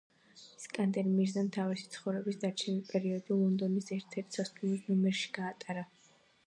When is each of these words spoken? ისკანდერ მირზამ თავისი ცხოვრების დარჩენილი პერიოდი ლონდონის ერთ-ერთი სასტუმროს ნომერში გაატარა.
ისკანდერ 0.61 1.09
მირზამ 1.17 1.49
თავისი 1.57 1.85
ცხოვრების 1.97 2.39
დარჩენილი 2.45 2.89
პერიოდი 2.93 3.39
ლონდონის 3.43 3.95
ერთ-ერთი 3.99 4.39
სასტუმროს 4.41 4.91
ნომერში 4.93 5.33
გაატარა. 5.39 5.89